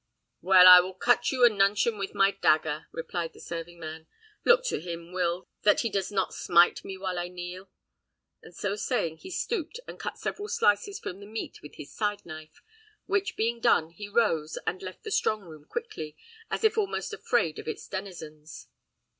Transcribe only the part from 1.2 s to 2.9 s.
you a nuncheon with my dagger,"